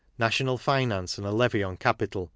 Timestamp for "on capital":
1.61-2.27